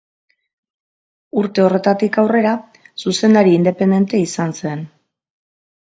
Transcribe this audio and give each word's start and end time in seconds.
Urte 1.41 1.63
horretatik 1.65 2.19
aurrera, 2.23 2.55
zuzendari 3.05 3.57
independente 3.61 4.27
izan 4.27 4.61
zen. 4.63 4.87